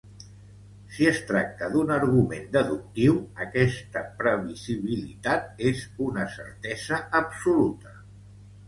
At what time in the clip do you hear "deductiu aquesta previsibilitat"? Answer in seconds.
2.57-5.65